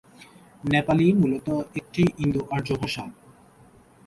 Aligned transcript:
নেপালী 0.63 1.07
মূলত 1.13 1.47
একটি 1.75 2.03
ইন্দো-আর্য 2.17 2.67
ভাষা। 2.81 3.03